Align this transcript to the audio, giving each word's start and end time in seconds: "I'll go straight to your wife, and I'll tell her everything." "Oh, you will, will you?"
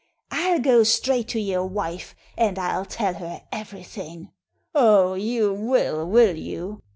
"I'll 0.31 0.57
go 0.59 0.81
straight 0.81 1.27
to 1.27 1.39
your 1.39 1.63
wife, 1.63 2.15
and 2.35 2.57
I'll 2.57 2.85
tell 2.85 3.13
her 3.13 3.43
everything." 3.51 4.31
"Oh, 4.73 5.13
you 5.13 5.53
will, 5.53 6.07
will 6.07 6.35
you?" 6.35 6.81